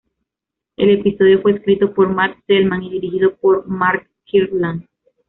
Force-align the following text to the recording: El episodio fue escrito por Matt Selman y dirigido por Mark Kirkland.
El 0.77 0.89
episodio 0.89 1.43
fue 1.43 1.51
escrito 1.57 1.93
por 1.93 2.09
Matt 2.09 2.35
Selman 2.47 2.81
y 2.81 2.89
dirigido 2.89 3.35
por 3.37 3.67
Mark 3.67 4.09
Kirkland. 4.25 4.87